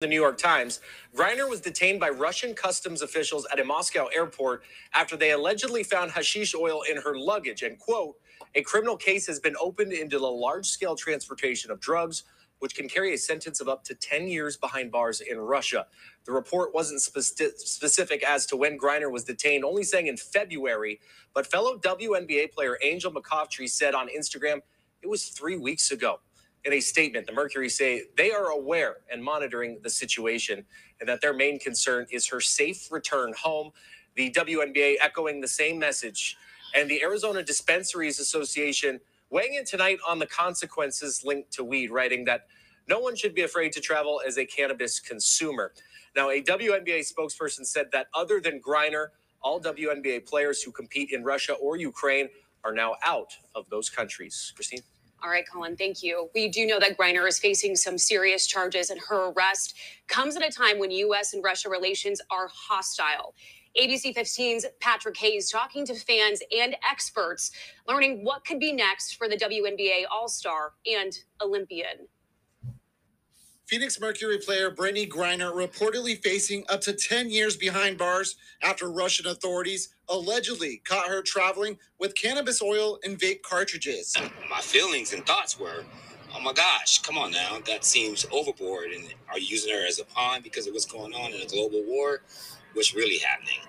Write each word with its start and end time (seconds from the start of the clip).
The 0.00 0.06
New 0.08 0.14
York 0.20 0.38
Times, 0.38 0.80
Griner 1.16 1.50
was 1.50 1.60
detained 1.60 1.98
by 2.00 2.10
Russian 2.10 2.54
customs 2.54 3.02
officials 3.02 3.46
at 3.52 3.60
a 3.60 3.64
Moscow 3.64 4.06
airport 4.14 4.62
after 4.94 5.16
they 5.16 5.32
allegedly 5.32 5.82
found 5.82 6.12
hashish 6.12 6.54
oil 6.54 6.82
in 6.88 6.98
her 6.98 7.16
luggage. 7.18 7.62
And, 7.62 7.78
quote, 7.78 8.16
a 8.54 8.62
criminal 8.62 8.96
case 8.96 9.26
has 9.26 9.40
been 9.40 9.56
opened 9.60 9.92
into 9.92 10.18
the 10.20 10.28
large 10.28 10.66
scale 10.66 10.96
transportation 10.96 11.72
of 11.72 11.80
drugs, 11.80 12.22
which 12.60 12.76
can 12.76 12.88
carry 12.88 13.14
a 13.14 13.18
sentence 13.18 13.60
of 13.60 13.68
up 13.68 13.84
to 13.84 13.96
10 13.96 14.28
years 14.28 14.56
behind 14.56 14.92
bars 14.92 15.20
in 15.20 15.38
Russia. 15.38 15.86
The 16.26 16.32
report 16.32 16.74
wasn't 16.74 17.00
speci- 17.00 17.58
specific 17.58 18.22
as 18.24 18.46
to 18.46 18.56
when 18.56 18.78
Griner 18.78 19.10
was 19.10 19.24
detained, 19.24 19.64
only 19.64 19.82
saying 19.82 20.06
in 20.06 20.16
February. 20.16 21.00
But 21.34 21.46
fellow 21.48 21.78
WNBA 21.78 22.52
player 22.52 22.78
Angel 22.84 23.12
McCoughtry 23.12 23.68
said 23.68 23.94
on 23.94 24.08
Instagram 24.08 24.60
it 25.02 25.08
was 25.08 25.28
three 25.28 25.56
weeks 25.56 25.90
ago. 25.90 26.20
In 26.64 26.74
a 26.74 26.80
statement, 26.80 27.26
the 27.26 27.32
Mercury 27.32 27.68
say 27.70 28.04
they 28.16 28.32
are 28.32 28.46
aware 28.50 28.98
and 29.10 29.22
monitoring 29.24 29.80
the 29.82 29.90
situation 29.90 30.64
and 31.00 31.08
that 31.08 31.20
their 31.22 31.32
main 31.32 31.58
concern 31.58 32.06
is 32.10 32.26
her 32.28 32.40
safe 32.40 32.92
return 32.92 33.32
home. 33.40 33.70
The 34.16 34.30
WNBA 34.32 34.96
echoing 35.00 35.40
the 35.40 35.48
same 35.48 35.78
message. 35.78 36.36
And 36.74 36.90
the 36.90 37.02
Arizona 37.02 37.42
Dispensaries 37.42 38.20
Association 38.20 39.00
weighing 39.30 39.54
in 39.54 39.64
tonight 39.64 39.98
on 40.06 40.18
the 40.18 40.26
consequences 40.26 41.22
linked 41.24 41.52
to 41.52 41.64
weed, 41.64 41.90
writing 41.90 42.24
that 42.26 42.46
no 42.88 42.98
one 42.98 43.16
should 43.16 43.34
be 43.34 43.42
afraid 43.42 43.72
to 43.72 43.80
travel 43.80 44.20
as 44.26 44.36
a 44.36 44.44
cannabis 44.44 45.00
consumer. 45.00 45.72
Now, 46.16 46.30
a 46.30 46.42
WNBA 46.42 47.10
spokesperson 47.10 47.64
said 47.64 47.86
that 47.92 48.08
other 48.14 48.40
than 48.40 48.60
Griner, 48.60 49.08
all 49.42 49.60
WNBA 49.60 50.26
players 50.26 50.62
who 50.62 50.72
compete 50.72 51.10
in 51.12 51.24
Russia 51.24 51.54
or 51.54 51.76
Ukraine 51.76 52.28
are 52.64 52.72
now 52.72 52.94
out 53.04 53.32
of 53.54 53.68
those 53.70 53.88
countries. 53.88 54.52
Christine? 54.54 54.80
All 55.22 55.30
right, 55.30 55.44
Colin, 55.50 55.76
thank 55.76 56.02
you. 56.02 56.30
We 56.34 56.48
do 56.48 56.66
know 56.66 56.80
that 56.80 56.96
Griner 56.96 57.28
is 57.28 57.38
facing 57.38 57.76
some 57.76 57.98
serious 57.98 58.46
charges, 58.46 58.88
and 58.88 58.98
her 59.08 59.30
arrest 59.30 59.76
comes 60.08 60.34
at 60.34 60.46
a 60.46 60.50
time 60.50 60.78
when 60.78 60.90
U.S. 60.90 61.34
and 61.34 61.44
Russia 61.44 61.68
relations 61.68 62.22
are 62.30 62.48
hostile. 62.52 63.34
ABC 63.80 64.16
15's 64.16 64.66
Patrick 64.80 65.16
Hayes 65.18 65.50
talking 65.50 65.84
to 65.86 65.94
fans 65.94 66.40
and 66.56 66.74
experts, 66.90 67.50
learning 67.86 68.24
what 68.24 68.44
could 68.44 68.58
be 68.58 68.72
next 68.72 69.16
for 69.16 69.28
the 69.28 69.36
WNBA 69.36 70.04
All 70.10 70.28
Star 70.28 70.72
and 70.90 71.12
Olympian. 71.42 72.08
Phoenix 73.70 74.00
Mercury 74.00 74.38
player 74.38 74.68
Brittney 74.68 75.08
Griner 75.08 75.52
reportedly 75.52 76.20
facing 76.24 76.64
up 76.68 76.80
to 76.80 76.92
10 76.92 77.30
years 77.30 77.56
behind 77.56 77.96
bars 77.98 78.34
after 78.62 78.90
Russian 78.90 79.28
authorities 79.28 79.94
allegedly 80.08 80.82
caught 80.84 81.06
her 81.06 81.22
traveling 81.22 81.78
with 82.00 82.16
cannabis 82.16 82.60
oil 82.60 82.98
and 83.04 83.16
vape 83.16 83.42
cartridges. 83.42 84.16
My 84.50 84.60
feelings 84.60 85.12
and 85.12 85.24
thoughts 85.24 85.56
were, 85.56 85.84
oh 86.34 86.40
my 86.40 86.52
gosh, 86.52 86.98
come 87.02 87.16
on 87.16 87.30
now, 87.30 87.60
that 87.64 87.84
seems 87.84 88.26
overboard. 88.32 88.90
And 88.90 89.04
are 89.30 89.38
you 89.38 89.46
using 89.46 89.72
her 89.72 89.86
as 89.86 90.00
a 90.00 90.04
pawn 90.04 90.40
because 90.42 90.66
of 90.66 90.72
what's 90.72 90.84
going 90.84 91.14
on 91.14 91.32
in 91.32 91.40
a 91.40 91.46
global 91.46 91.84
war? 91.86 92.22
What's 92.72 92.92
really 92.96 93.18
happening? 93.18 93.60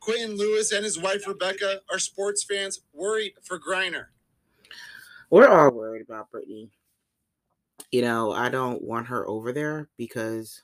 Quentin 0.00 0.36
Lewis 0.36 0.72
and 0.72 0.84
his 0.84 1.00
wife 1.00 1.26
Rebecca 1.26 1.80
are 1.90 1.98
sports 1.98 2.44
fans 2.44 2.82
worried 2.92 3.32
for 3.42 3.58
Griner. 3.58 4.08
We're 5.30 5.48
all 5.48 5.70
worried 5.70 6.02
about 6.02 6.30
Brittney 6.30 6.68
you 7.96 8.02
know, 8.02 8.30
I 8.30 8.50
don't 8.50 8.82
want 8.82 9.06
her 9.06 9.26
over 9.26 9.54
there 9.54 9.88
because, 9.96 10.62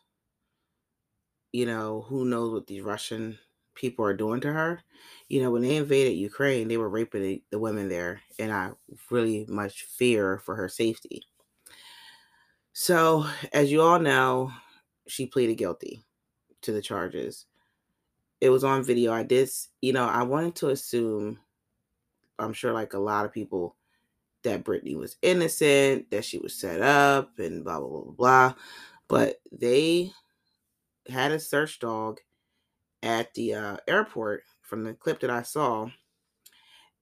you 1.50 1.64
know, 1.64 2.02
who 2.02 2.26
knows 2.26 2.52
what 2.52 2.66
these 2.66 2.82
Russian 2.82 3.38
people 3.74 4.04
are 4.04 4.12
doing 4.12 4.42
to 4.42 4.52
her. 4.52 4.82
You 5.28 5.40
know, 5.40 5.50
when 5.50 5.62
they 5.62 5.76
invaded 5.76 6.18
Ukraine, 6.18 6.68
they 6.68 6.76
were 6.76 6.90
raping 6.90 7.22
the, 7.22 7.42
the 7.48 7.58
women 7.58 7.88
there, 7.88 8.20
and 8.38 8.52
I 8.52 8.72
really 9.10 9.46
much 9.48 9.84
fear 9.84 10.40
for 10.40 10.54
her 10.56 10.68
safety. 10.68 11.22
So, 12.74 13.26
as 13.50 13.72
you 13.72 13.80
all 13.80 13.98
know, 13.98 14.52
she 15.08 15.24
pleaded 15.24 15.54
guilty 15.54 16.04
to 16.60 16.72
the 16.72 16.82
charges. 16.82 17.46
It 18.42 18.50
was 18.50 18.62
on 18.62 18.84
video. 18.84 19.10
I 19.10 19.22
did, 19.22 19.48
you 19.80 19.94
know, 19.94 20.04
I 20.04 20.22
wanted 20.24 20.54
to 20.56 20.68
assume, 20.68 21.40
I'm 22.38 22.52
sure 22.52 22.74
like 22.74 22.92
a 22.92 22.98
lot 22.98 23.24
of 23.24 23.32
people 23.32 23.74
that 24.44 24.64
Brittney 24.64 24.96
was 24.96 25.16
innocent, 25.22 26.10
that 26.10 26.24
she 26.24 26.38
was 26.38 26.54
set 26.54 26.80
up, 26.80 27.38
and 27.38 27.64
blah, 27.64 27.80
blah, 27.80 27.88
blah, 27.88 28.12
blah. 28.12 28.54
But 29.08 29.36
they 29.50 30.10
had 31.08 31.32
a 31.32 31.40
search 31.40 31.78
dog 31.78 32.20
at 33.02 33.34
the 33.34 33.54
uh, 33.54 33.76
airport 33.88 34.42
from 34.62 34.84
the 34.84 34.94
clip 34.94 35.20
that 35.20 35.30
I 35.30 35.42
saw. 35.42 35.88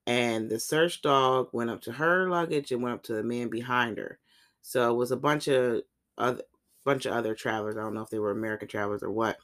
And 0.06 0.50
the 0.50 0.58
search 0.58 1.02
dog 1.02 1.50
went 1.52 1.70
up 1.70 1.82
to 1.82 1.92
her 1.92 2.28
luggage 2.28 2.72
and 2.72 2.82
went 2.82 2.94
up 2.94 3.02
to 3.04 3.14
the 3.14 3.22
man 3.22 3.48
behind 3.48 3.98
her. 3.98 4.18
So 4.62 4.90
it 4.90 4.96
was 4.96 5.10
a 5.10 5.16
bunch 5.16 5.48
of 5.48 5.82
other 6.18 6.42
bunch 6.84 7.06
of 7.06 7.12
other 7.12 7.34
travelers. 7.34 7.76
I 7.76 7.80
don't 7.80 7.94
know 7.94 8.02
if 8.02 8.10
they 8.10 8.18
were 8.18 8.30
American 8.30 8.68
travelers 8.68 9.02
or 9.02 9.10
what. 9.10 9.36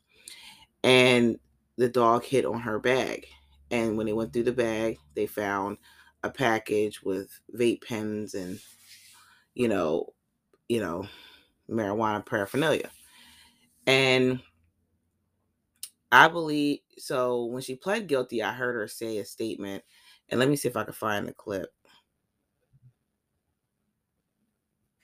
And 0.83 1.39
the 1.77 1.89
dog 1.89 2.25
hit 2.25 2.47
on 2.47 2.61
her 2.61 2.79
bag. 2.79 3.27
And 3.71 3.97
when 3.97 4.07
they 4.07 4.13
went 4.13 4.33
through 4.33 4.45
the 4.45 4.53
bag, 4.53 4.97
they 5.15 5.27
found 5.27 5.79
a 6.23 6.31
package 6.31 7.03
with 7.03 7.41
vape 7.55 7.83
pens 7.83 8.35
and 8.35 8.59
you 9.55 9.69
know, 9.69 10.13
you 10.69 10.81
know, 10.81 11.07
marijuana 11.69 12.25
paraphernalia. 12.25 12.91
And 13.87 14.41
I 16.13 16.29
believe 16.29 16.81
so 16.99 17.47
when 17.47 17.63
she 17.63 17.75
pled 17.75 18.07
guilty, 18.07 18.43
I 18.43 18.53
heard 18.53 18.75
her 18.75 18.89
say 18.89 19.19
a 19.19 19.25
statement. 19.25 19.83
And 20.29 20.41
let 20.41 20.49
me 20.49 20.57
see 20.57 20.69
if 20.69 20.77
I 20.77 20.85
can 20.85 20.93
find 20.93 21.27
the 21.27 21.33
clip. 21.33 21.73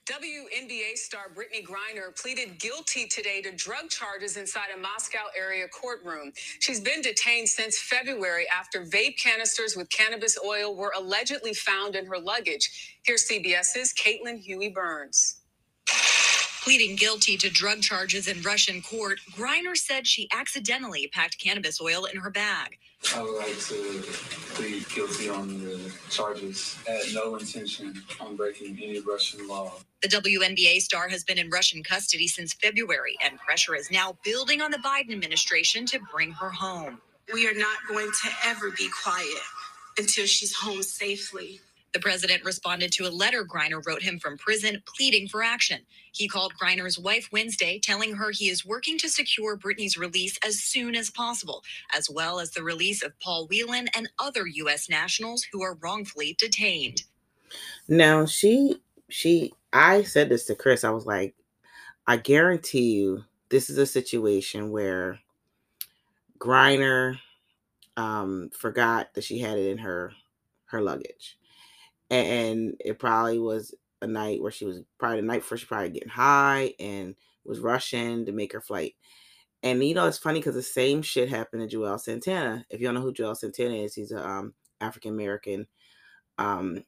WNBA 0.07 0.97
star 0.97 1.31
Brittney 1.33 1.65
Griner 1.65 2.15
pleaded 2.21 2.59
guilty 2.59 3.07
today 3.07 3.41
to 3.41 3.53
drug 3.55 3.89
charges 3.89 4.37
inside 4.37 4.69
a 4.77 4.81
Moscow 4.81 5.27
area 5.39 5.69
courtroom. 5.69 6.33
She's 6.59 6.81
been 6.81 7.03
detained 7.03 7.49
since 7.49 7.79
February 7.79 8.47
after 8.49 8.85
vape 8.85 9.17
canisters 9.17 9.77
with 9.77 9.89
cannabis 9.91 10.37
oil 10.45 10.75
were 10.75 10.93
allegedly 10.99 11.55
found 11.55 11.95
in 11.95 12.07
her 12.07 12.19
luggage. 12.19 12.99
Here's 13.05 13.29
CBS's 13.29 13.95
Caitlin 13.95 14.41
Huey 14.41 14.71
Burns. 14.71 15.37
Pleading 16.65 16.97
guilty 16.97 17.37
to 17.37 17.51
drug 17.51 17.81
charges 17.83 18.29
in 18.29 18.43
Russian 18.43 18.83
court, 18.83 19.21
Griner 19.33 19.77
said 19.77 20.07
she 20.07 20.29
accidentally 20.33 21.09
packed 21.13 21.39
cannabis 21.41 21.81
oil 21.81 22.07
in 22.07 22.21
her 22.21 22.31
bag. 22.31 22.79
I 23.17 23.23
would 23.23 23.37
like 23.37 23.59
to 23.59 24.03
plead 24.55 24.89
guilty 24.89 25.29
on 25.29 25.49
the 25.61 25.93
charges. 26.11 26.79
I 26.89 26.93
had 26.93 27.15
no 27.15 27.37
intention 27.37 28.03
on 28.21 28.37
breaking 28.37 28.79
any 28.83 29.01
Russian 29.01 29.47
law. 29.49 29.73
The 30.03 30.09
WNBA 30.09 30.81
star 30.81 31.09
has 31.09 31.25
been 31.25 31.39
in 31.39 31.51
Russian 31.51 31.83
custody 31.83 32.29
since 32.29 32.55
February, 32.55 33.17
and 33.25 33.39
pressure 33.39 33.75
is 33.75 33.91
now 33.91 34.17
building 34.25 34.63
on 34.63 34.71
the 34.71 34.79
Biden 34.79 35.13
administration 35.13 35.87
to 35.87 36.01
bring 36.13 36.33
her 36.33 36.51
home. 36.51 37.01
We 37.35 37.49
are 37.49 37.55
not 37.55 37.79
going 37.89 38.09
to 38.25 38.31
ever 38.47 38.71
be 38.71 38.89
quiet 39.03 39.43
until 39.99 40.27
she's 40.27 40.55
home 40.55 40.83
safely. 40.83 41.61
The 41.93 42.01
president 42.01 42.45
responded 42.45 42.91
to 42.93 43.07
a 43.07 43.11
letter 43.11 43.45
Griner 43.45 43.85
wrote 43.87 44.03
him 44.03 44.19
from 44.19 44.39
prison 44.39 44.83
pleading 44.87 45.29
for 45.29 45.43
action. 45.43 45.81
He 46.13 46.27
called 46.27 46.55
Griner's 46.61 46.99
wife 46.99 47.29
Wednesday, 47.33 47.79
telling 47.79 48.15
her 48.15 48.31
he 48.31 48.49
is 48.49 48.65
working 48.65 48.97
to 48.99 49.11
secure 49.11 49.59
Brittney's 49.59 49.99
release 49.99 50.39
as 50.45 50.59
soon 50.59 50.95
as 50.95 51.11
possible, 51.11 51.63
as 51.95 52.09
well 52.09 52.41
as 52.41 52.51
the 52.51 52.63
release 52.63 53.03
of 53.03 53.19
Paul 53.21 53.47
Whelan 53.47 53.89
and 53.95 54.11
other 54.19 54.47
U.S. 54.47 54.89
nationals 54.89 55.45
who 55.53 55.63
are 55.63 55.75
wrongfully 55.83 56.35
detained. 56.39 57.03
Now, 57.89 58.25
she, 58.25 58.77
she, 59.11 59.53
I 59.73 60.03
said 60.03 60.31
this 60.31 60.47
to 60.47 60.55
Chris. 60.55 60.85
I 60.85 60.91
was 60.91 61.05
like, 61.05 61.35
I 62.07 62.17
guarantee 62.17 62.93
you, 62.93 63.25
this 63.51 63.69
is 63.69 63.77
a 63.77 63.87
situation 63.87 64.71
where 64.71 65.21
Griner 66.39 67.19
um, 67.99 68.49
forgot 68.59 69.13
that 69.15 69.25
she 69.25 69.39
had 69.39 69.59
it 69.59 69.69
in 69.69 69.79
her 69.79 70.13
her 70.67 70.81
luggage 70.81 71.37
and 72.15 72.77
it 72.81 72.99
probably 72.99 73.39
was 73.39 73.75
a 74.03 74.07
night 74.07 74.43
where 74.43 74.53
she 74.53 74.65
was 74.65 74.83
probably 74.99 75.21
the 75.21 75.27
night 75.27 75.41
before 75.41 75.57
she 75.57 75.67
probably 75.67 75.91
getting 75.91 76.09
high 76.09 76.75
and 76.79 77.15
was 77.45 77.61
rushing 77.61 78.27
to 78.27 78.33
make 78.33 78.53
her 78.53 78.61
flight. 78.61 78.95
And 79.63 79.83
you 79.83 79.95
know, 79.95 80.07
it's 80.07 80.19
funny 80.19 80.41
because 80.41 80.55
the 80.55 80.63
same 80.63 81.03
shit 81.03 81.29
happened 81.29 81.69
to 81.69 81.77
Juelz 81.77 82.01
Santana. 82.01 82.65
If 82.69 82.81
you 82.81 82.87
don't 82.87 82.95
know 82.95 83.01
who 83.01 83.13
Juelz 83.13 83.39
Santana 83.39 83.75
is, 83.75 83.95
he's 83.95 84.13
a 84.13 84.27
um, 84.27 84.55
African 84.81 85.13
American 85.13 85.67
um, 86.39 86.85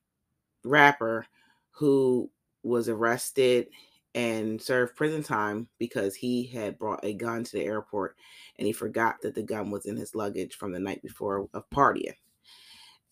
rapper 0.64 1.26
who 1.70 2.30
was 2.62 2.88
arrested 2.88 3.68
and 4.14 4.60
served 4.60 4.96
prison 4.96 5.22
time 5.22 5.68
because 5.78 6.14
he 6.14 6.46
had 6.46 6.78
brought 6.78 7.04
a 7.04 7.14
gun 7.14 7.44
to 7.44 7.52
the 7.52 7.64
airport 7.64 8.16
and 8.58 8.66
he 8.66 8.72
forgot 8.72 9.16
that 9.22 9.34
the 9.34 9.42
gun 9.42 9.70
was 9.70 9.86
in 9.86 9.96
his 9.96 10.14
luggage 10.14 10.54
from 10.54 10.72
the 10.72 10.78
night 10.78 11.02
before 11.02 11.48
of 11.52 11.68
partying. 11.70 12.14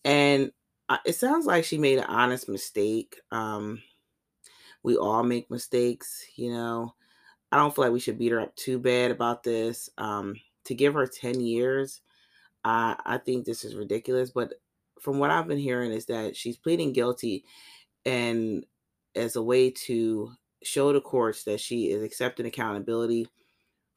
And 0.05 0.51
it 1.05 1.13
sounds 1.13 1.45
like 1.45 1.65
she 1.65 1.77
made 1.77 1.99
an 1.99 2.05
honest 2.05 2.49
mistake. 2.49 3.19
Um, 3.31 3.81
we 4.83 4.97
all 4.97 5.23
make 5.23 5.49
mistakes, 5.49 6.25
you 6.35 6.51
know. 6.51 6.93
I 7.51 7.57
don't 7.57 7.73
feel 7.73 7.85
like 7.85 7.93
we 7.93 7.99
should 7.99 8.17
beat 8.17 8.31
her 8.31 8.41
up 8.41 8.55
too 8.55 8.79
bad 8.79 9.11
about 9.11 9.43
this. 9.43 9.89
Um, 9.97 10.35
to 10.65 10.73
give 10.75 10.95
her 10.95 11.07
10 11.07 11.39
years, 11.39 12.01
I, 12.63 12.95
I 13.05 13.17
think 13.17 13.45
this 13.45 13.63
is 13.63 13.75
ridiculous. 13.75 14.31
But 14.31 14.53
from 14.99 15.19
what 15.19 15.31
I've 15.31 15.47
been 15.47 15.59
hearing, 15.59 15.91
is 15.91 16.07
that 16.07 16.35
she's 16.35 16.57
pleading 16.57 16.93
guilty. 16.93 17.45
And 18.05 18.65
as 19.15 19.35
a 19.35 19.43
way 19.43 19.69
to 19.69 20.31
show 20.63 20.91
the 20.93 21.01
courts 21.01 21.43
that 21.43 21.59
she 21.59 21.91
is 21.91 22.01
accepting 22.01 22.45
accountability 22.45 23.27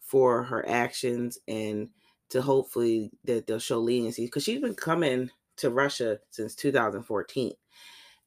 for 0.00 0.42
her 0.44 0.69
actions 0.69 1.38
and 1.49 1.88
to 2.28 2.42
hopefully 2.42 3.10
that 3.25 3.46
they'll 3.46 3.58
show 3.58 3.78
leniency 3.78 4.25
because 4.25 4.42
she's 4.42 4.60
been 4.60 4.75
coming 4.75 5.31
to 5.58 5.70
Russia 5.70 6.19
since 6.31 6.55
2014. 6.55 7.53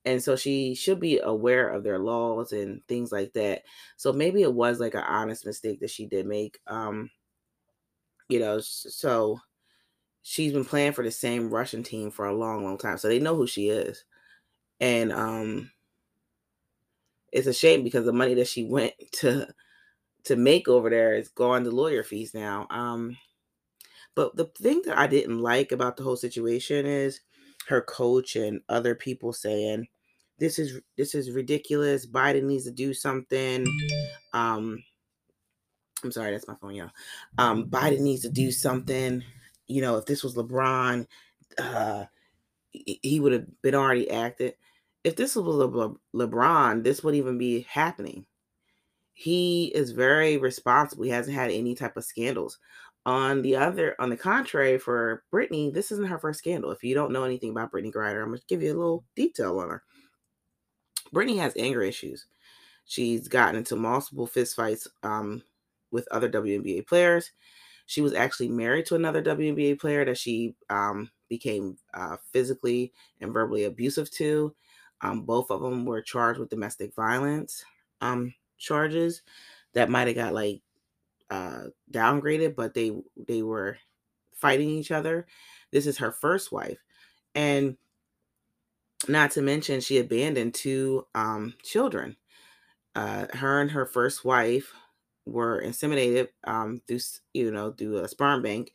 And 0.06 0.24
so 0.24 0.36
she 0.36 0.76
should 0.76 1.00
be 1.00 1.20
aware 1.20 1.70
of 1.70 1.84
their 1.84 2.00
laws 2.00 2.54
and 2.54 2.81
things 2.88 3.12
like 3.12 3.34
that. 3.34 3.64
So 3.98 4.14
maybe 4.14 4.42
it 4.42 4.54
was 4.54 4.80
like 4.80 4.94
an 4.96 5.04
honest 5.04 5.46
mistake 5.46 5.81
that 5.81 5.90
she 5.92 6.06
did 6.06 6.26
make. 6.26 6.60
Um, 6.68 7.12
you 8.30 8.40
know, 8.40 8.60
so 8.60 9.40
she's 10.22 10.54
been 10.54 10.66
playing 10.66 10.94
for 10.94 11.04
the 11.04 11.12
same 11.12 11.50
Russian 11.50 11.84
team 11.84 12.12
for 12.12 12.26
a 12.26 12.36
long, 12.36 12.64
long 12.64 12.78
time. 12.78 12.98
So 12.98 13.08
they 13.08 13.20
know 13.20 13.36
who 13.36 13.48
she 13.48 13.70
is. 13.70 14.06
And 14.80 15.12
um 15.12 15.72
it's 17.32 17.48
a 17.48 17.54
shame 17.54 17.84
because 17.84 18.06
the 18.06 18.14
money 18.14 18.34
that 18.36 18.48
she 18.48 18.64
went 18.70 18.94
to 19.14 19.48
to 20.25 20.36
make 20.36 20.68
over 20.68 20.90
there 20.90 21.16
is 21.16 21.30
going 21.30 21.64
to 21.64 21.72
lawyer 21.72 22.04
fees 22.04 22.34
now. 22.34 22.68
Um 22.70 23.18
but 24.16 24.36
the 24.36 24.46
thing 24.46 24.82
that 24.86 24.98
I 24.98 25.08
didn't 25.08 25.40
like 25.40 25.72
about 25.72 25.98
the 25.98 26.04
whole 26.04 26.18
situation 26.18 26.86
is 26.86 27.22
her 27.68 27.82
coach 27.82 28.36
and 28.36 28.62
other 28.70 28.96
people 28.96 29.34
saying 29.34 29.88
this 30.40 30.58
is 30.58 30.80
this 30.98 31.14
is 31.14 31.32
ridiculous. 31.32 32.06
Biden 32.06 32.44
needs 32.44 32.66
to 32.66 32.72
do 32.72 32.94
something. 32.94 33.66
Um 34.34 34.84
I'm 36.04 36.12
sorry, 36.12 36.32
that's 36.32 36.48
my 36.48 36.56
phone, 36.56 36.76
y'all. 36.76 36.92
Um, 37.38 37.66
Biden 37.66 38.00
needs 38.00 38.22
to 38.22 38.30
do 38.30 38.52
something. 38.52 39.24
You 39.68 39.82
know, 39.82 39.98
if 39.98 40.06
this 40.06 40.24
was 40.24 40.36
LeBron, 40.36 41.06
uh, 41.58 42.06
he 42.72 43.20
would 43.20 43.34
have 43.34 43.62
been 43.62 43.76
already 43.76 44.10
acted. 44.10 44.56
If 45.04 45.16
this 45.16 45.36
was 45.36 45.46
Le- 45.46 45.96
LeBron, 46.16 46.84
this 46.84 47.04
wouldn't 47.04 47.22
even 47.22 47.38
be 47.38 47.62
happening. 47.70 48.26
He 49.14 49.66
is 49.76 49.92
very 49.92 50.38
responsible. 50.38 51.04
He 51.04 51.10
hasn't 51.10 51.36
had 51.36 51.52
any 51.52 51.76
type 51.76 51.98
of 51.98 52.06
scandals. 52.06 52.60
On 53.06 53.42
the 53.42 53.56
other, 53.56 53.96
on 54.00 54.10
the 54.10 54.18
contrary, 54.18 54.78
for 54.78 55.24
Brittney, 55.34 55.74
this 55.74 55.92
isn't 55.92 56.07
her 56.07 56.19
first 56.19 56.40
scandal. 56.40 56.72
If 56.72 56.84
you 56.84 56.94
don't 56.94 57.12
know 57.12 57.24
anything 57.24 57.51
about 57.51 57.72
Brittney 57.72 57.92
Griner, 57.92 58.22
I'm 58.22 58.30
gonna 58.30 58.42
give 58.48 58.62
you 58.62 58.74
a 58.74 58.78
little 58.78 59.06
detail 59.16 59.60
on 59.60 59.69
her. 59.69 59.84
Brittney 61.13 61.38
has 61.40 61.54
anger 61.57 61.81
issues. 61.81 62.25
She's 62.86 63.28
gotten 63.28 63.56
into 63.56 63.75
multiple 63.75 64.28
fistfights 64.28 64.88
um, 65.04 65.42
with 65.92 66.07
other 66.12 66.30
WNBA 66.30 66.88
players. 66.88 67.31
She 67.86 68.01
was 68.01 68.13
actually 68.13 68.50
married 68.50 68.86
to 68.88 68.96
another 68.96 69.22
WNBA 69.22 69.80
player 69.80 70.06
that 70.06 70.18
she 70.18 70.56
um, 70.69 71.10
became 71.30 71.78
uh, 71.94 72.18
physically 72.31 72.94
and 73.22 73.34
verbally 73.34 73.63
abusive 73.63 74.12
to. 74.12 74.54
Um, 75.01 75.22
both 75.22 75.50
of 75.50 75.62
them 75.62 75.86
were 75.86 76.01
charged 76.01 76.40
with 76.40 76.50
domestic 76.50 76.94
violence 76.94 77.63
um, 78.01 78.34
charges 78.57 79.22
that 79.74 79.90
might 79.90 80.07
have 80.07 80.16
got 80.16 80.34
like 80.34 80.62
uh, 81.30 81.66
downgraded, 81.92 82.56
but 82.56 82.74
they 82.74 82.92
they 83.28 83.42
were 83.44 83.78
fighting 84.36 84.70
each 84.70 84.92
other. 84.92 85.28
This 85.72 85.88
is 85.88 85.98
her 86.00 86.12
first 86.12 86.52
wife, 86.52 86.80
and 87.36 87.78
not 89.08 89.31
to 89.31 89.42
mention 89.42 89.81
she 89.81 89.98
abandoned 89.98 90.54
two 90.54 91.06
um, 91.16 91.54
children. 91.64 92.18
Uh, 92.96 93.28
her 93.34 93.62
and 93.62 93.72
her 93.72 93.86
first 93.86 94.26
wife 94.26 94.74
were 95.26 95.62
inseminated 95.62 96.30
um, 96.46 96.81
through 96.88 97.00
you 97.34 97.52
know 97.52 97.72
through 97.72 97.98
a 97.98 98.08
sperm 98.08 98.42
bank, 98.42 98.74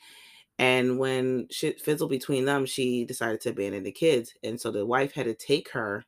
and 0.58 0.98
when 0.98 1.48
shit 1.50 1.80
fizzled 1.80 2.10
between 2.10 2.44
them, 2.44 2.66
she 2.66 3.04
decided 3.04 3.40
to 3.42 3.50
abandon 3.50 3.82
the 3.82 3.92
kids, 3.92 4.34
and 4.42 4.60
so 4.60 4.70
the 4.70 4.86
wife 4.86 5.12
had 5.12 5.26
to 5.26 5.34
take 5.34 5.70
her. 5.70 6.04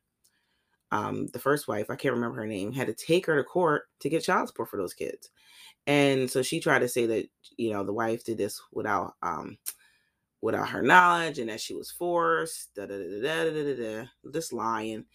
Um, 0.91 1.27
the 1.27 1.39
first 1.39 1.67
wife, 1.67 1.89
I 1.89 1.95
can't 1.95 2.13
remember 2.13 2.37
her 2.37 2.47
name, 2.47 2.71
had 2.71 2.87
to 2.87 2.93
take 2.93 3.25
her 3.25 3.35
to 3.35 3.43
court 3.43 3.83
to 3.99 4.09
get 4.09 4.23
child 4.23 4.47
support 4.47 4.69
for 4.69 4.77
those 4.77 4.93
kids. 4.93 5.29
And 5.85 6.29
so 6.29 6.41
she 6.41 6.59
tried 6.59 6.79
to 6.79 6.89
say 6.89 7.05
that, 7.05 7.27
you 7.57 7.71
know, 7.71 7.83
the 7.83 7.93
wife 7.93 8.23
did 8.23 8.37
this 8.37 8.61
without 8.71 9.15
um 9.21 9.57
without 10.41 10.69
her 10.69 10.81
knowledge 10.81 11.39
and 11.39 11.49
that 11.49 11.59
she 11.59 11.73
was 11.73 11.91
forced, 11.91 12.73
da 12.75 12.85
da 12.85 12.97
da 12.97 13.21
da 13.21 13.49
da 13.51 13.63
da 13.63 13.75
da, 13.75 14.07
this 14.23 14.53
lying. 14.53 15.05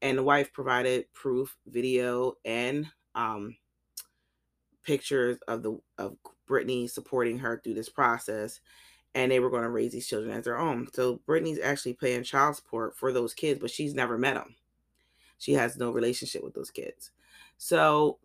And 0.00 0.16
the 0.16 0.22
wife 0.22 0.52
provided 0.52 1.12
proof, 1.12 1.56
video, 1.66 2.34
and 2.44 2.86
um 3.14 3.56
pictures 4.82 5.38
of 5.48 5.62
the 5.62 5.78
of 5.98 6.16
Brittney 6.48 6.88
supporting 6.88 7.38
her 7.38 7.60
through 7.62 7.74
this 7.74 7.90
process. 7.90 8.60
And 9.14 9.32
they 9.32 9.40
were 9.40 9.50
going 9.50 9.62
to 9.62 9.70
raise 9.70 9.92
these 9.92 10.06
children 10.06 10.36
as 10.36 10.44
their 10.44 10.58
own. 10.58 10.86
So 10.92 11.20
Brittney's 11.26 11.58
actually 11.58 11.94
paying 11.94 12.22
child 12.22 12.56
support 12.56 12.96
for 12.96 13.12
those 13.12 13.34
kids, 13.34 13.58
but 13.58 13.70
she's 13.70 13.94
never 13.94 14.16
met 14.18 14.34
them. 14.34 14.54
She 15.38 15.52
has 15.52 15.76
no 15.76 15.90
relationship 15.90 16.42
with 16.42 16.54
those 16.54 16.70
kids. 16.70 17.10
So 17.56 18.18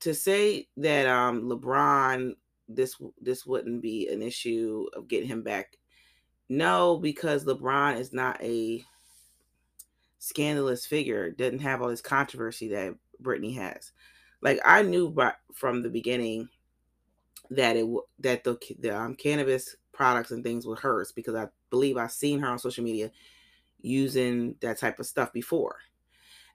to 0.00 0.14
say 0.14 0.68
that 0.76 1.06
um 1.06 1.48
LeBron 1.48 2.34
this 2.68 2.96
this 3.20 3.46
wouldn't 3.46 3.82
be 3.82 4.08
an 4.08 4.22
issue 4.22 4.86
of 4.94 5.08
getting 5.08 5.28
him 5.28 5.42
back. 5.42 5.78
No, 6.48 6.98
because 6.98 7.44
LeBron 7.44 7.98
is 7.98 8.12
not 8.12 8.40
a 8.42 8.84
scandalous 10.18 10.86
figure. 10.86 11.30
Doesn't 11.30 11.60
have 11.60 11.82
all 11.82 11.88
this 11.88 12.00
controversy 12.00 12.68
that 12.68 12.94
Brittney 13.22 13.54
has. 13.56 13.92
Like 14.40 14.60
I 14.64 14.82
knew 14.82 15.10
by, 15.10 15.32
from 15.54 15.82
the 15.82 15.88
beginning 15.88 16.48
that 17.50 17.76
it 17.76 17.86
that 18.20 18.44
the 18.44 18.58
the 18.78 18.96
um, 18.96 19.14
cannabis 19.14 19.76
products 19.92 20.30
and 20.30 20.44
things 20.44 20.66
were 20.66 20.76
hers 20.76 21.12
because 21.12 21.34
I 21.34 21.48
believe 21.70 21.96
I've 21.96 22.12
seen 22.12 22.38
her 22.40 22.48
on 22.48 22.58
social 22.58 22.84
media 22.84 23.10
using 23.80 24.54
that 24.60 24.78
type 24.78 24.98
of 24.98 25.06
stuff 25.06 25.32
before. 25.32 25.76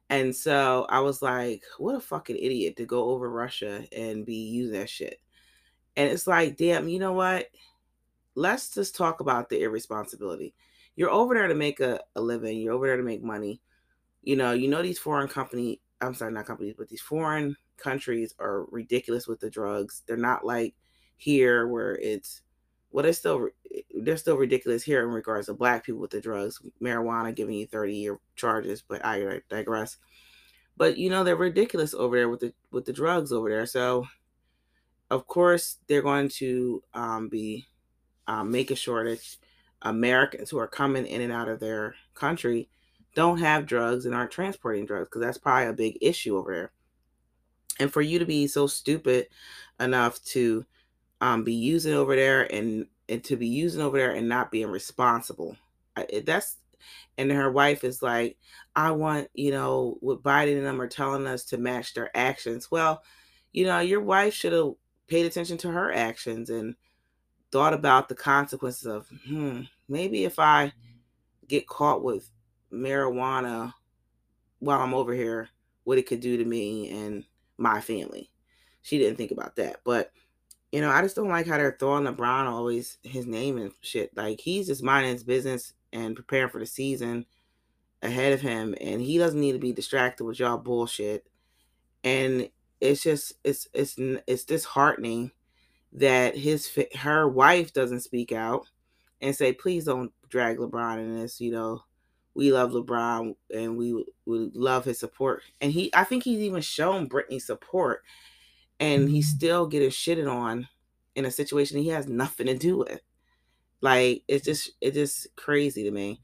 And 0.10 0.36
so 0.36 0.86
I 0.90 1.00
was 1.00 1.22
like, 1.22 1.64
what 1.78 1.96
a 1.96 2.00
fucking 2.00 2.36
idiot 2.36 2.76
to 2.78 2.86
go 2.86 3.10
over 3.10 3.30
Russia 3.30 3.86
and 3.92 4.26
be 4.26 4.36
using 4.36 4.80
that 4.80 4.90
shit. 4.90 5.20
And 5.96 6.10
it's 6.10 6.28
like, 6.28 6.58
damn, 6.58 6.88
you 6.88 7.00
know 7.00 7.14
what? 7.14 7.48
Let's 8.36 8.74
just 8.74 8.96
talk 8.96 9.20
about 9.20 9.50
the 9.50 9.62
irresponsibility. 9.62 10.54
You're 10.96 11.12
over 11.12 11.34
there 11.34 11.48
to 11.48 11.56
make 11.56 11.80
a, 11.80 12.00
a 12.16 12.22
living, 12.22 12.60
you're 12.60 12.74
over 12.74 12.88
there 12.88 12.98
to 12.98 13.04
make 13.04 13.24
money. 13.24 13.62
You 14.22 14.36
know, 14.36 14.52
you 14.52 14.68
know 14.68 14.82
these 14.82 15.00
foreign 15.00 15.28
company, 15.28 15.82
I'm 16.02 16.14
sorry, 16.14 16.32
not 16.32 16.46
companies, 16.46 16.76
but 16.78 16.90
these 16.90 17.02
foreign 17.02 17.56
countries 17.78 18.34
are 18.40 18.66
ridiculous 18.72 19.28
with 19.28 19.40
the 19.40 19.50
drugs. 19.50 20.04
They're 20.08 20.18
not 20.18 20.46
like 20.46 20.76
here 21.18 21.68
where 21.68 21.96
it's 21.96 22.42
well, 22.94 23.01
they're 23.01 23.12
still 23.12 23.50
they're 23.95 24.18
still 24.18 24.38
ridiculous 24.38 24.84
here 24.84 25.01
in 25.01 25.10
regards 25.10 25.48
to 25.48 25.56
black 25.56 25.84
people 25.84 26.00
with 26.00 26.12
the 26.12 26.22
drugs, 26.22 26.62
marijuana 26.80 27.34
giving 27.34 27.56
you 27.56 27.66
30 27.66 27.95
year 27.95 28.19
charges, 28.36 28.84
but 28.88 29.04
I 29.04 29.42
digress. 29.50 29.98
But 30.78 30.98
you 30.98 31.10
know 31.10 31.24
they're 31.24 31.36
ridiculous 31.36 31.95
over 31.95 32.16
there 32.16 32.29
with 32.29 32.41
the 32.41 32.53
with 32.72 32.86
the 32.86 32.94
drugs 32.94 33.34
over 33.34 33.50
there. 33.50 33.65
So 33.65 34.06
of 35.10 35.25
course 35.25 35.77
they're 35.88 36.03
going 36.03 36.29
to 36.38 36.84
um, 36.94 37.29
be 37.29 37.65
um, 38.27 38.51
making 38.51 38.77
sure 38.77 39.03
that 39.10 39.38
Americans 39.82 40.51
who 40.51 40.60
are 40.60 40.68
coming 40.68 41.08
in 41.08 41.22
and 41.22 41.34
out 41.34 41.50
of 41.50 41.60
their 41.60 41.96
country 42.13 42.70
don't 43.15 43.39
have 43.39 43.65
drugs 43.65 44.06
and 44.06 44.13
aren't 44.13 44.32
transporting 44.32 44.86
drugs 44.86 45.08
because 45.08 45.22
that's 45.22 45.38
probably 45.39 45.68
a 45.68 45.74
big 45.74 45.98
issue 46.00 46.38
over 46.38 46.53
there. 46.53 46.72
And 47.79 47.91
for 47.91 48.01
you 48.01 48.20
to 48.20 48.25
be 48.25 48.46
so 48.46 48.68
stupid 48.68 49.27
enough 49.79 50.24
to 50.25 50.65
um, 51.24 51.46
be 51.46 51.53
using 51.53 51.94
over 51.94 52.18
there 52.18 52.53
and 52.53 52.86
and 53.08 53.24
to 53.24 53.38
be 53.38 53.48
using 53.48 53.82
over 53.82 53.98
there 53.98 54.12
and 54.12 54.27
not 54.27 54.51
being 54.51 54.70
responsible. 54.70 55.56
I, 55.96 56.06
that's 56.25 56.58
and 57.18 57.32
her 57.32 57.50
wife 57.50 57.86
is 57.86 58.01
like, 58.01 58.38
I 58.75 58.92
want 58.92 59.30
you 59.34 59.51
know 59.51 59.98
what 60.01 60.22
Biden 60.22 60.58
and 60.58 60.65
them 60.65 60.82
are 60.82 60.88
telling 60.88 61.25
us 61.25 61.46
to 61.46 61.58
match 61.58 61.94
their 61.94 62.15
actions. 62.15 62.70
Well, 62.70 63.03
you 63.53 63.65
know 63.65 63.80
your 63.80 64.01
wife 64.01 64.34
should 64.34 64.51
have 64.51 64.74
paid 65.08 65.25
attention 65.25 65.58
to 65.60 65.72
her 65.72 65.94
actions 65.94 66.50
and 66.50 66.75
thought 67.53 67.74
about 67.74 68.10
the 68.10 68.15
consequences 68.15 68.86
of 68.86 69.08
hmm 69.25 69.62
maybe 69.88 70.25
if 70.25 70.39
I 70.39 70.74
get 71.48 71.68
caught 71.68 72.03
with 72.03 72.30
marijuana 72.72 73.74
while 74.60 74.82
I'm 74.82 74.94
over 74.94 75.13
here, 75.13 75.48
what 75.86 75.98
it 75.98 76.06
could 76.06 76.20
do 76.20 76.36
to 76.36 76.44
me 76.44 76.92
and 76.92 77.24
my 77.58 77.80
family. 77.80 78.30
She 78.82 78.98
didn't 78.98 79.15
think 79.15 79.32
about 79.32 79.56
that, 79.56 79.77
but 79.86 80.12
you 80.74 80.82
know, 80.82 80.89
I 80.89 81.03
just 81.03 81.15
don't 81.15 81.30
like 81.30 81.46
how 81.46 81.58
they're 81.58 81.77
throwing 81.80 82.03
LeBron 82.03 82.48
always 82.48 82.98
his 83.03 83.27
name 83.27 83.60
and 83.60 83.72
shit. 83.82 84.10
Like 84.18 84.39
he's 84.39 84.65
just 84.65 84.82
minding 84.82 85.13
his 85.13 85.24
business 85.24 85.74
and 85.94 86.15
preparing 86.15 86.50
for 86.50 86.58
the 86.58 86.65
season 86.65 87.27
ahead 88.01 88.34
of 88.34 88.42
him, 88.42 88.74
and 88.82 89.00
he 89.00 89.20
doesn't 89.20 89.39
need 89.39 89.51
to 89.51 89.60
be 89.60 89.72
distracted 89.72 90.24
with 90.24 90.39
y'all 90.39 90.58
bullshit. 90.58 91.27
And 92.03 92.50
it's 92.82 93.03
just 93.03 93.34
it's 93.44 93.68
it's 93.75 93.98
it's 94.25 94.46
disheartening 94.46 95.30
that 95.92 96.36
his 96.36 96.75
her 96.96 97.30
wife 97.30 97.72
doesn't 97.72 98.00
speak 98.00 98.32
out 98.32 98.68
and 99.22 99.36
say, 99.36 99.53
please 99.53 99.86
don't 99.86 100.12
drag 100.30 100.58
LeBron 100.58 100.98
in 100.98 101.20
this. 101.20 101.39
You 101.39 101.51
know, 101.51 101.84
we 102.34 102.51
love 102.51 102.72
LeBron 102.72 103.36
and 103.53 103.77
we 103.77 103.94
would 104.25 104.56
love 104.56 104.86
his 104.86 104.98
support. 104.98 105.44
And 105.62 105.72
he, 105.72 105.94
I 105.94 106.03
think 106.03 106.24
he's 106.24 106.39
even 106.39 106.63
shown 106.63 107.08
Brittney 107.08 107.39
support 107.39 108.01
and 108.80 109.10
he's 109.10 109.27
mm-hmm. 109.30 109.38
still 109.38 109.68
getting 109.68 109.89
shitted 109.89 110.32
on 110.32 110.68
in 111.15 111.25
a 111.25 111.32
situation 111.32 111.77
he 111.77 111.89
has 111.89 112.08
nothing 112.08 112.48
to 112.48 112.58
do 112.58 112.77
with. 112.77 113.01
Like 113.82 114.24
it's 114.27 114.46
just 114.46 114.72
it's 114.82 114.96
just 114.96 115.36
crazy 115.36 115.84
to 115.84 115.92
me. 115.92 116.22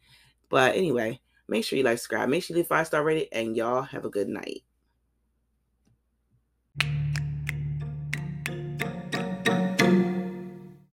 But 0.49 0.75
anyway, 0.75 1.19
make 1.47 1.65
sure 1.65 1.77
you 1.77 1.83
like 1.83 1.97
subscribe, 1.97 2.29
make 2.29 2.43
sure 2.43 2.55
you 2.55 2.61
leave 2.61 2.67
five 2.67 2.87
star 2.87 3.03
rating, 3.03 3.27
and 3.31 3.55
y'all 3.55 3.83
have 3.83 4.05
a 4.05 4.09
good 4.09 4.27
night. 4.27 4.63